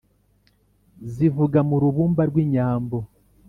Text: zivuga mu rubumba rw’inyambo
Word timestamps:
zivuga 1.13 1.59
mu 1.69 1.75
rubumba 1.83 2.21
rw’inyambo 2.29 2.97